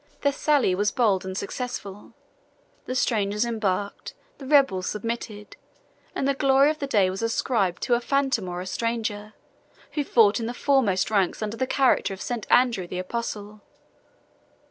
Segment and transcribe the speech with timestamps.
[0.21, 2.13] Their sally was bold and successful;
[2.87, 5.57] the strangers embarked, the rebels submitted,
[6.15, 9.33] and the glory of the day was ascribed to a phantom or a stranger,
[9.91, 12.47] who fought in the foremost ranks under the character of St.
[12.49, 13.61] Andrew the Apostle.